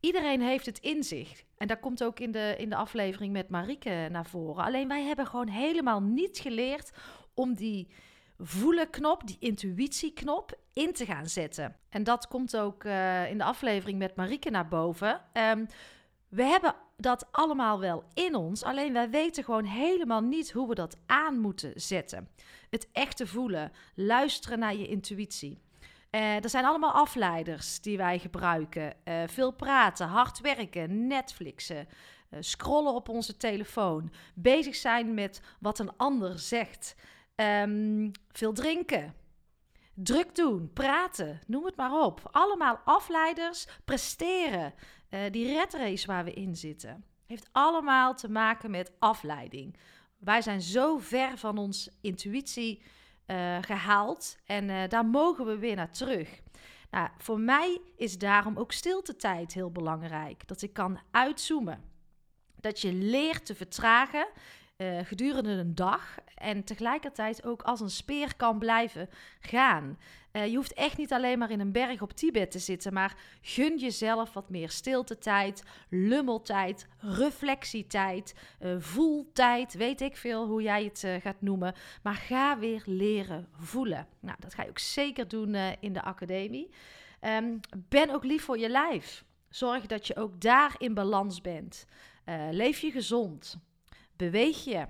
Iedereen 0.00 0.40
heeft 0.40 0.66
het 0.66 0.78
in 0.78 1.02
zich. 1.02 1.44
En 1.56 1.66
dat 1.66 1.80
komt 1.80 2.04
ook 2.04 2.20
in 2.20 2.30
de, 2.30 2.54
in 2.58 2.70
de 2.70 2.76
aflevering 2.76 3.32
met 3.32 3.48
Marieke 3.48 4.08
naar 4.10 4.26
voren. 4.26 4.64
Alleen 4.64 4.88
wij 4.88 5.02
hebben 5.02 5.26
gewoon 5.26 5.48
helemaal 5.48 6.02
niet 6.02 6.38
geleerd 6.38 6.90
om 7.34 7.54
die 7.54 7.88
voelen 8.38 8.90
knop, 8.90 9.26
die 9.26 9.36
intuïtieknop, 9.38 10.58
in 10.72 10.92
te 10.92 11.04
gaan 11.04 11.26
zetten. 11.26 11.76
En 11.88 12.04
dat 12.04 12.28
komt 12.28 12.56
ook 12.56 12.84
uh, 12.84 13.30
in 13.30 13.38
de 13.38 13.44
aflevering 13.44 13.98
met 13.98 14.16
Marieke 14.16 14.50
naar 14.50 14.68
boven. 14.68 15.20
Um, 15.32 15.66
we 16.28 16.42
hebben 16.42 16.74
dat 16.96 17.26
allemaal 17.30 17.80
wel 17.80 18.04
in 18.14 18.34
ons, 18.34 18.62
alleen 18.62 18.92
wij 18.92 19.10
weten 19.10 19.44
gewoon 19.44 19.64
helemaal 19.64 20.20
niet 20.20 20.52
hoe 20.52 20.68
we 20.68 20.74
dat 20.74 20.96
aan 21.06 21.38
moeten 21.38 21.72
zetten. 21.74 22.28
Het 22.70 22.88
echte 22.92 23.26
voelen, 23.26 23.72
luisteren 23.94 24.58
naar 24.58 24.74
je 24.74 24.86
intuïtie. 24.88 25.64
Uh, 26.10 26.44
er 26.44 26.48
zijn 26.48 26.64
allemaal 26.64 26.92
afleiders 26.92 27.80
die 27.80 27.96
wij 27.96 28.18
gebruiken. 28.18 28.94
Uh, 29.04 29.22
veel 29.26 29.50
praten, 29.50 30.06
hard 30.06 30.40
werken, 30.40 31.06
Netflixen, 31.06 31.88
uh, 32.30 32.38
scrollen 32.40 32.94
op 32.94 33.08
onze 33.08 33.36
telefoon, 33.36 34.12
bezig 34.34 34.74
zijn 34.74 35.14
met 35.14 35.40
wat 35.60 35.78
een 35.78 35.96
ander 35.96 36.38
zegt. 36.38 36.94
Um, 37.34 38.10
veel 38.32 38.52
drinken. 38.52 39.14
Druk 39.94 40.34
doen, 40.34 40.70
praten, 40.72 41.40
noem 41.46 41.64
het 41.64 41.76
maar 41.76 42.02
op. 42.02 42.28
Allemaal 42.30 42.80
afleiders, 42.84 43.66
presteren. 43.84 44.74
Uh, 45.16 45.22
die 45.30 45.46
red 45.46 45.74
race 45.74 46.06
waar 46.06 46.24
we 46.24 46.32
in 46.32 46.56
zitten, 46.56 47.04
heeft 47.26 47.48
allemaal 47.52 48.14
te 48.14 48.30
maken 48.30 48.70
met 48.70 48.92
afleiding. 48.98 49.76
Wij 50.18 50.42
zijn 50.42 50.62
zo 50.62 50.98
ver 50.98 51.38
van 51.38 51.58
ons 51.58 51.90
intuïtie 52.00 52.82
uh, 53.26 53.58
gehaald 53.60 54.38
en 54.44 54.68
uh, 54.68 54.88
daar 54.88 55.06
mogen 55.06 55.46
we 55.46 55.58
weer 55.58 55.76
naar 55.76 55.90
terug. 55.90 56.40
Nou, 56.90 57.08
voor 57.18 57.40
mij 57.40 57.80
is 57.96 58.18
daarom 58.18 58.56
ook 58.56 58.72
stiltetijd 58.72 59.54
heel 59.54 59.70
belangrijk. 59.70 60.48
Dat 60.48 60.62
ik 60.62 60.72
kan 60.72 61.00
uitzoomen. 61.10 61.82
Dat 62.60 62.80
je 62.80 62.92
leert 62.92 63.46
te 63.46 63.54
vertragen 63.54 64.26
uh, 64.76 64.98
gedurende 65.02 65.50
een 65.50 65.74
dag 65.74 66.14
en 66.34 66.64
tegelijkertijd 66.64 67.44
ook 67.44 67.62
als 67.62 67.80
een 67.80 67.90
speer 67.90 68.36
kan 68.36 68.58
blijven 68.58 69.08
gaan. 69.40 69.98
Uh, 70.32 70.46
je 70.46 70.56
hoeft 70.56 70.72
echt 70.72 70.96
niet 70.96 71.12
alleen 71.12 71.38
maar 71.38 71.50
in 71.50 71.60
een 71.60 71.72
berg 71.72 72.02
op 72.02 72.12
Tibet 72.12 72.50
te 72.50 72.58
zitten, 72.58 72.92
maar 72.92 73.16
gun 73.40 73.78
jezelf 73.78 74.32
wat 74.32 74.50
meer 74.50 74.70
stiltetijd, 74.70 75.62
lummeltijd, 75.88 76.86
reflectietijd, 76.98 78.34
uh, 78.60 78.76
voeltijd, 78.78 79.74
weet 79.74 80.00
ik 80.00 80.16
veel 80.16 80.46
hoe 80.46 80.62
jij 80.62 80.84
het 80.84 81.22
gaat 81.22 81.40
noemen. 81.40 81.74
Maar 82.02 82.14
ga 82.14 82.58
weer 82.58 82.82
leren 82.86 83.48
voelen. 83.52 84.06
Nou, 84.20 84.36
dat 84.40 84.54
ga 84.54 84.62
je 84.62 84.68
ook 84.68 84.78
zeker 84.78 85.28
doen 85.28 85.54
in 85.80 85.92
de 85.92 86.02
academie. 86.02 86.70
Um, 87.20 87.60
ben 87.88 88.10
ook 88.10 88.24
lief 88.24 88.44
voor 88.44 88.58
je 88.58 88.68
lijf. 88.68 89.24
Zorg 89.48 89.86
dat 89.86 90.06
je 90.06 90.16
ook 90.16 90.40
daar 90.40 90.74
in 90.78 90.94
balans 90.94 91.40
bent. 91.40 91.86
leef 92.50 92.78
je 92.78 92.90
gezond 92.90 93.58
beweeg 94.16 94.64
je. 94.64 94.86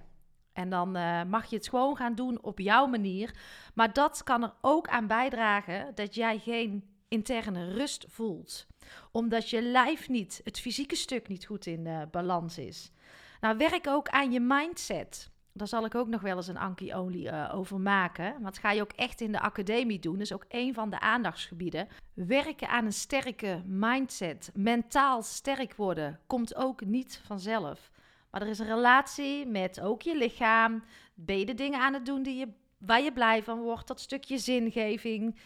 En 0.53 0.71
dan 0.71 0.97
uh, 0.97 1.23
mag 1.25 1.47
je 1.47 1.57
het 1.57 1.69
gewoon 1.69 1.97
gaan 1.97 2.15
doen 2.15 2.43
op 2.43 2.59
jouw 2.59 2.87
manier. 2.87 3.35
Maar 3.75 3.93
dat 3.93 4.23
kan 4.25 4.43
er 4.43 4.55
ook 4.61 4.89
aan 4.89 5.07
bijdragen 5.07 5.95
dat 5.95 6.15
jij 6.15 6.39
geen 6.39 6.85
interne 7.09 7.73
rust 7.73 8.07
voelt. 8.09 8.67
Omdat 9.13 9.51
je 9.51 9.63
lijf 9.63 10.09
niet, 10.09 10.41
het 10.45 10.61
fysieke 10.61 10.97
stuk 10.97 11.29
niet 11.29 11.47
goed 11.47 11.67
in 11.67 11.87
uh, 11.87 12.03
balans 12.11 12.59
is. 12.59 12.93
Nou, 13.41 13.57
werk 13.57 13.87
ook 13.87 14.09
aan 14.09 14.33
je 14.33 14.41
mindset. 14.41 15.31
Daar 15.53 15.69
zal 15.69 15.85
ik 15.85 15.95
ook 15.95 16.09
nog 16.09 16.21
wel 16.21 16.37
eens 16.37 16.47
een 16.47 16.57
Anki 16.57 16.95
Only 16.95 17.27
uh, 17.27 17.51
over 17.55 17.81
maken. 17.81 18.33
Want 18.33 18.45
dat 18.45 18.59
ga 18.59 18.71
je 18.71 18.81
ook 18.81 18.93
echt 18.93 19.21
in 19.21 19.33
de 19.33 19.41
academie 19.41 19.99
doen. 19.99 20.13
Dat 20.13 20.23
is 20.23 20.33
ook 20.33 20.45
een 20.49 20.75
van 20.75 20.91
de 20.91 21.01
aandachtsgebieden. 21.01 21.89
Werken 22.15 22.69
aan 22.69 22.85
een 22.85 22.93
sterke 22.93 23.63
mindset. 23.67 24.51
Mentaal 24.55 25.23
sterk 25.23 25.75
worden 25.75 26.21
komt 26.27 26.55
ook 26.57 26.85
niet 26.85 27.23
vanzelf. 27.25 27.91
Maar 28.37 28.45
er 28.45 28.51
is 28.51 28.59
een 28.59 28.67
relatie 28.67 29.47
met 29.47 29.81
ook 29.81 30.03
je 30.03 30.17
lichaam. 30.17 30.85
Ben 31.15 31.39
je 31.39 31.47
de 31.47 31.55
dingen 31.55 31.81
aan 31.81 31.95
het 31.95 32.07
doen 32.07 32.23
die 32.23 32.37
je, 32.37 32.49
waar 32.79 33.03
je 33.03 33.13
blij 33.13 33.43
van 33.43 33.61
wordt? 33.61 33.87
Dat 33.87 34.01
stukje 34.01 34.39
zingeving. 34.39 35.39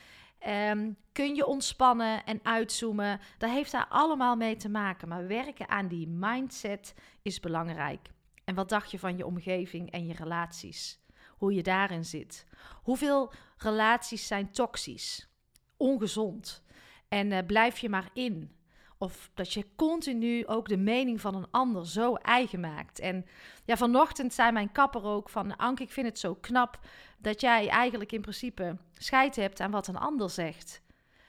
Um, 0.49 0.97
kun 1.13 1.35
je 1.35 1.47
ontspannen 1.47 2.25
en 2.25 2.41
uitzoomen? 2.43 3.21
Dat 3.39 3.51
heeft 3.51 3.73
daar 3.73 3.87
allemaal 3.89 4.37
mee 4.37 4.57
te 4.57 4.69
maken. 4.69 5.09
Maar 5.09 5.27
werken 5.27 5.69
aan 5.69 5.89
die 5.89 6.09
mindset 6.09 6.95
is 7.23 7.41
belangrijk. 7.41 8.11
En 8.45 8.55
wat 8.55 8.69
dacht 8.69 8.91
je 8.91 8.99
van 8.99 9.17
je 9.17 9.27
omgeving 9.27 9.91
en 9.91 10.07
je 10.07 10.15
relaties? 10.15 11.01
Hoe 11.37 11.55
je 11.55 11.63
daarin 11.63 12.05
zit? 12.05 12.47
Hoeveel 12.83 13.33
relaties 13.57 14.27
zijn 14.27 14.51
toxisch? 14.53 15.29
Ongezond? 15.77 16.63
En 17.09 17.31
uh, 17.31 17.39
blijf 17.47 17.79
je 17.79 17.89
maar 17.89 18.11
in? 18.13 18.60
Of 19.03 19.31
dat 19.35 19.53
je 19.53 19.67
continu 19.77 20.47
ook 20.47 20.69
de 20.69 20.77
mening 20.77 21.21
van 21.21 21.35
een 21.35 21.51
ander 21.51 21.87
zo 21.87 22.15
eigen 22.15 22.61
maakt. 22.61 22.99
En 22.99 23.27
ja, 23.65 23.77
vanochtend 23.77 24.35
zei 24.35 24.53
mijn 24.53 24.73
kapper 24.73 25.05
ook 25.05 25.29
van... 25.29 25.57
Anke, 25.57 25.83
ik 25.83 25.91
vind 25.91 26.07
het 26.07 26.19
zo 26.19 26.35
knap 26.35 26.79
dat 27.19 27.41
jij 27.41 27.69
eigenlijk 27.69 28.13
in 28.13 28.21
principe 28.21 28.77
scheid 28.93 29.37
hebt 29.37 29.61
aan 29.61 29.71
wat 29.71 29.87
een 29.87 29.97
ander 29.97 30.31
zegt. 30.31 30.83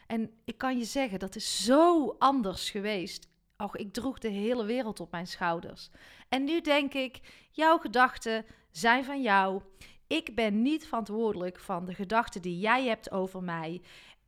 En 0.08 0.32
ik 0.46 0.58
kan 0.58 0.78
je 0.78 0.84
zeggen, 0.84 1.20
dat 1.20 1.36
is 1.36 1.64
zo 1.64 2.16
anders 2.20 2.70
geweest. 2.70 3.30
Och, 3.58 3.76
ik 3.76 3.94
droeg 3.94 4.20
de 4.20 4.30
hele 4.30 4.66
wereld 4.66 5.00
op 5.00 5.12
mijn 5.12 5.28
schouders. 5.28 5.90
En 6.30 6.44
nu 6.44 6.62
denk 6.62 6.94
ik, 6.94 7.20
jouw 7.52 7.78
gedachten 7.78 8.46
zijn 8.72 9.06
van 9.06 9.22
jou. 9.22 9.62
Ik 10.08 10.36
ben 10.36 10.62
niet 10.62 10.88
verantwoordelijk 10.88 11.60
van 11.60 11.86
de 11.86 11.94
gedachten 11.94 12.42
die 12.42 12.60
jij 12.60 12.86
hebt 12.86 13.12
over 13.12 13.44
mij. 13.44 13.82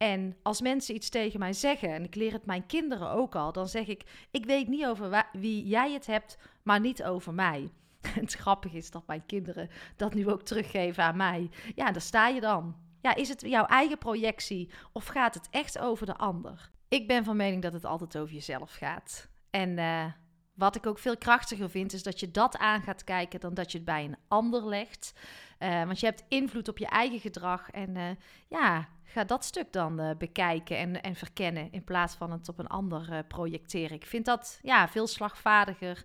En 0.04 0.36
als 0.42 0.62
mensen 0.62 0.96
iets 0.96 1.10
tegen 1.10 1.40
mij 1.40 1.54
zeggen, 1.54 1.90
en 1.90 2.04
ik 2.04 2.16
leer 2.16 2.32
het 2.32 2.46
mijn 2.46 2.66
kinderen 2.66 3.10
ook 3.10 3.36
al, 3.36 3.52
dan 3.52 3.68
zeg 3.68 3.88
ik: 3.88 4.28
Ik 4.32 4.46
weet 4.46 4.68
niet 4.68 4.86
over 4.86 5.26
wie 5.32 5.66
jij 5.66 5.94
het 5.94 6.06
hebt, 6.06 6.38
maar 6.64 6.80
niet 6.80 7.04
over 7.04 7.34
mij. 7.34 7.72
Het 8.20 8.34
grappige 8.34 8.78
is 8.78 8.92
dat 8.92 9.08
mijn 9.08 9.26
kinderen 9.26 9.70
dat 9.96 10.14
nu 10.14 10.30
ook 10.30 10.42
teruggeven 10.42 11.04
aan 11.04 11.18
mij. 11.18 11.50
Ja, 11.76 11.92
daar 11.92 12.02
sta 12.02 12.28
je 12.28 12.42
dan. 12.42 12.76
Ja, 13.02 13.16
is 13.16 13.30
het 13.30 13.42
jouw 13.42 13.66
eigen 13.66 13.98
projectie 13.98 14.70
of 14.92 15.06
gaat 15.06 15.34
het 15.34 15.48
echt 15.50 15.80
over 15.80 16.06
de 16.06 16.18
ander? 16.18 16.72
Ik 16.88 17.08
ben 17.08 17.24
van 17.24 17.36
mening 17.38 17.62
dat 17.62 17.74
het 17.74 17.86
altijd 17.86 18.18
over 18.18 18.34
jezelf 18.34 18.72
gaat. 18.74 19.30
En 19.50 19.78
uh, 19.78 20.06
Wat 20.54 20.76
ik 20.76 20.86
ook 20.86 21.00
veel 21.00 21.18
krachtiger 21.18 21.70
vind, 21.70 21.94
is 21.94 22.04
dat 22.04 22.20
je 22.20 22.32
dat 22.32 22.58
aan 22.58 22.82
gaat 22.82 23.04
kijken 23.04 23.40
dan 23.40 23.54
dat 23.54 23.72
je 23.72 23.78
het 23.78 23.86
bij 23.86 24.04
een 24.04 24.18
ander 24.28 24.68
legt. 24.68 25.14
Uh, 25.60 25.84
want 25.84 26.00
je 26.00 26.06
hebt 26.06 26.24
invloed 26.28 26.68
op 26.68 26.78
je 26.78 26.88
eigen 26.88 27.20
gedrag. 27.20 27.70
En 27.70 27.96
uh, 27.96 28.10
ja, 28.48 28.88
ga 29.04 29.24
dat 29.24 29.46
stuk 29.46 29.74
dan 29.74 30.02
uh, 30.02 30.10
bekijken 30.18 30.78
en, 30.78 31.02
en 31.02 31.16
verkennen 31.16 31.72
in 31.72 31.84
plaats 31.84 32.16
van 32.16 32.32
het 32.32 32.50
op 32.50 32.60
een 32.60 32.68
ander 32.68 33.24
projecteren. 33.28 33.96
Ik 33.96 34.06
vind 34.06 34.26
dat 34.26 34.60
ja, 34.62 34.88
veel 34.88 35.08
slagvaardiger 35.08 36.04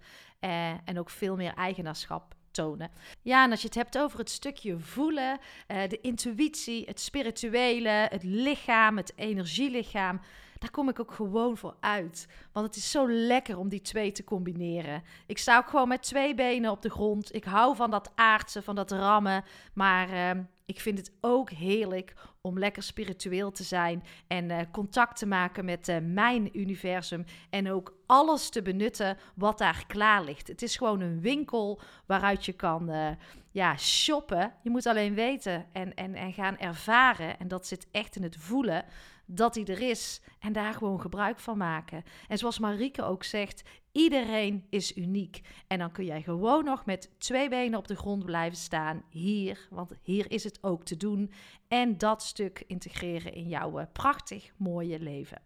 en 0.84 0.98
ook 0.98 1.10
veel 1.10 1.36
meer 1.36 1.54
eigenaarschap 1.54 2.34
tonen. 2.50 2.90
Ja, 3.22 3.44
en 3.44 3.50
als 3.50 3.60
je 3.60 3.66
het 3.66 3.76
hebt 3.76 3.98
over 3.98 4.18
het 4.18 4.30
stukje 4.30 4.78
voelen, 4.78 5.38
de 5.66 5.98
intuïtie, 6.00 6.84
het 6.84 7.00
spirituele, 7.00 8.06
het 8.10 8.22
lichaam, 8.22 8.96
het 8.96 9.12
energielichaam 9.16 10.20
daar 10.58 10.70
kom 10.70 10.88
ik 10.88 11.00
ook 11.00 11.12
gewoon 11.12 11.56
voor 11.56 11.76
uit. 11.80 12.28
Want 12.52 12.66
het 12.66 12.76
is 12.76 12.90
zo 12.90 13.10
lekker 13.10 13.58
om 13.58 13.68
die 13.68 13.80
twee 13.80 14.12
te 14.12 14.24
combineren. 14.24 15.02
Ik 15.26 15.38
sta 15.38 15.56
ook 15.56 15.68
gewoon 15.68 15.88
met 15.88 16.02
twee 16.02 16.34
benen 16.34 16.70
op 16.70 16.82
de 16.82 16.90
grond. 16.90 17.34
Ik 17.34 17.44
hou 17.44 17.76
van 17.76 17.90
dat 17.90 18.12
aardse, 18.14 18.62
van 18.62 18.74
dat 18.74 18.90
rammen. 18.90 19.44
Maar 19.74 20.10
uh, 20.10 20.42
ik 20.66 20.80
vind 20.80 20.98
het 20.98 21.12
ook 21.20 21.50
heerlijk 21.50 22.14
om 22.40 22.58
lekker 22.58 22.82
spiritueel 22.82 23.50
te 23.50 23.62
zijn 23.62 24.04
en 24.26 24.50
uh, 24.50 24.58
contact 24.72 25.18
te 25.18 25.26
maken 25.26 25.64
met 25.64 25.88
uh, 25.88 25.96
mijn 26.02 26.58
universum 26.58 27.24
en 27.50 27.70
ook 27.70 27.96
alles 28.06 28.48
te 28.48 28.62
benutten 28.62 29.16
wat 29.34 29.58
daar 29.58 29.84
klaar 29.86 30.24
ligt. 30.24 30.48
Het 30.48 30.62
is 30.62 30.76
gewoon 30.76 31.00
een 31.00 31.20
winkel 31.20 31.80
waaruit 32.06 32.44
je 32.44 32.52
kan 32.52 32.90
uh, 32.90 33.08
ja, 33.50 33.76
shoppen. 33.76 34.52
Je 34.62 34.70
moet 34.70 34.86
alleen 34.86 35.14
weten 35.14 35.66
en, 35.72 35.94
en, 35.94 36.14
en 36.14 36.32
gaan 36.32 36.58
ervaren. 36.58 37.38
En 37.38 37.48
dat 37.48 37.66
zit 37.66 37.86
echt 37.90 38.16
in 38.16 38.22
het 38.22 38.36
voelen 38.36 38.84
dat 39.30 39.54
hij 39.54 39.64
er 39.64 39.80
is 39.80 40.20
en 40.38 40.52
daar 40.52 40.74
gewoon 40.74 41.00
gebruik 41.00 41.38
van 41.38 41.58
maken. 41.58 42.04
En 42.28 42.38
zoals 42.38 42.58
Marieke 42.58 43.02
ook 43.02 43.24
zegt, 43.24 43.62
iedereen 43.92 44.66
is 44.70 44.96
uniek. 44.96 45.40
En 45.66 45.78
dan 45.78 45.92
kun 45.92 46.04
jij 46.04 46.22
gewoon 46.22 46.64
nog 46.64 46.84
met 46.84 47.10
twee 47.18 47.48
benen 47.48 47.78
op 47.78 47.88
de 47.88 47.96
grond 47.96 48.24
blijven 48.24 48.58
staan 48.58 49.02
hier, 49.10 49.68
want 49.70 49.92
hier 50.02 50.30
is 50.30 50.44
het 50.44 50.62
ook 50.62 50.84
te 50.84 50.96
doen. 50.96 51.32
En 51.68 51.98
dat 51.98 52.22
stuk 52.22 52.64
integreren 52.66 53.34
in 53.34 53.48
jouw 53.48 53.78
eh, 53.78 53.86
prachtig 53.92 54.52
mooie 54.56 54.98
leven. 54.98 55.42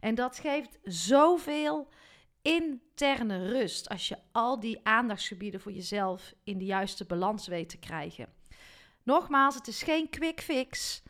En 0.00 0.14
dat 0.14 0.38
geeft 0.38 0.78
zoveel 0.82 1.88
interne 2.42 3.48
rust 3.48 3.88
als 3.88 4.08
je 4.08 4.16
al 4.32 4.60
die 4.60 4.80
aandachtsgebieden 4.82 5.60
voor 5.60 5.72
jezelf 5.72 6.34
in 6.44 6.58
de 6.58 6.64
juiste 6.64 7.04
balans 7.04 7.46
weet 7.46 7.68
te 7.68 7.78
krijgen. 7.78 8.28
Nogmaals, 9.02 9.54
het 9.54 9.66
is 9.66 9.82
geen 9.82 10.10
quick 10.10 10.40
fix. 10.40 11.02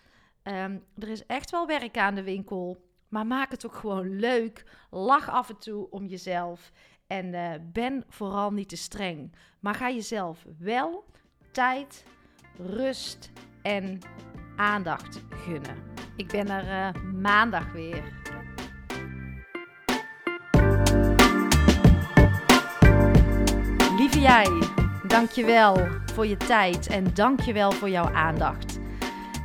Um, 0.49 0.85
er 0.99 1.09
is 1.09 1.27
echt 1.27 1.51
wel 1.51 1.67
werk 1.67 1.99
aan 1.99 2.15
de 2.15 2.23
winkel. 2.23 2.77
Maar 3.09 3.27
maak 3.27 3.51
het 3.51 3.67
ook 3.67 3.75
gewoon 3.75 4.19
leuk. 4.19 4.65
Lach 4.91 5.31
af 5.31 5.49
en 5.49 5.59
toe 5.59 5.91
om 5.91 6.07
jezelf. 6.07 6.73
En 7.07 7.27
uh, 7.27 7.53
ben 7.73 8.05
vooral 8.09 8.53
niet 8.53 8.69
te 8.69 8.77
streng. 8.77 9.33
Maar 9.61 9.75
ga 9.75 9.91
jezelf 9.91 10.45
wel 10.59 11.05
tijd, 11.53 12.05
rust 12.57 13.33
en 13.63 13.99
aandacht 14.57 15.23
gunnen. 15.29 15.77
Ik 16.17 16.29
ben 16.29 16.49
er 16.49 16.95
uh, 16.95 17.03
maandag 17.03 17.73
weer. 17.73 18.17
Lieve 23.97 24.21
jij, 24.21 24.63
dankjewel 25.07 25.89
voor 26.05 26.27
je 26.27 26.37
tijd 26.37 26.87
en 26.87 27.15
dankjewel 27.15 27.73
voor 27.73 27.89
jouw 27.89 28.13
aandacht. 28.13 28.78